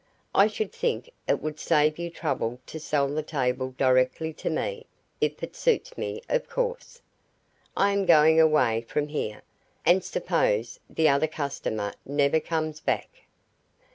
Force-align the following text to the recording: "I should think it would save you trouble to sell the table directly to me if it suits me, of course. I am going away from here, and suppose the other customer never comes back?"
"I 0.33 0.47
should 0.47 0.71
think 0.71 1.11
it 1.27 1.43
would 1.43 1.59
save 1.59 1.99
you 1.99 2.09
trouble 2.09 2.59
to 2.65 2.79
sell 2.79 3.07
the 3.07 3.21
table 3.21 3.75
directly 3.77 4.33
to 4.33 4.49
me 4.49 4.87
if 5.21 5.43
it 5.43 5.55
suits 5.55 5.95
me, 5.95 6.23
of 6.27 6.49
course. 6.49 7.03
I 7.77 7.91
am 7.91 8.07
going 8.07 8.41
away 8.41 8.81
from 8.81 9.09
here, 9.09 9.43
and 9.85 10.03
suppose 10.03 10.79
the 10.89 11.07
other 11.07 11.27
customer 11.27 11.93
never 12.03 12.39
comes 12.39 12.79
back?" 12.79 13.09